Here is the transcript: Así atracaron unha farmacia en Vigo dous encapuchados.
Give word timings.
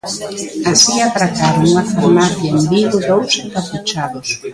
Así 0.71 0.93
atracaron 1.07 1.63
unha 1.71 1.87
farmacia 1.91 2.49
en 2.57 2.63
Vigo 2.71 2.97
dous 3.09 3.31
encapuchados. 3.43 4.27